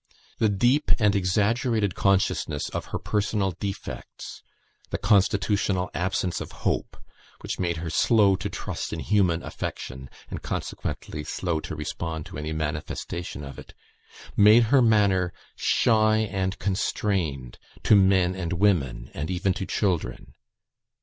[0.39, 4.41] The deep and exaggerated consciousness of her personal defects
[4.89, 6.97] the constitutional absence of hope,
[7.41, 12.39] which made her slow to trust in human affection, and, consequently, slow to respond to
[12.39, 13.75] any manifestation of it
[14.35, 20.33] made her manner shy and constrained to men and women, and even to children.